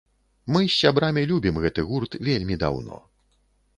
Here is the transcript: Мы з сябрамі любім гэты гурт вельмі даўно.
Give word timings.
Мы 0.55 0.61
з 0.63 0.69
сябрамі 0.77 1.23
любім 1.31 1.61
гэты 1.67 1.85
гурт 1.91 2.19
вельмі 2.29 2.61
даўно. 2.65 3.03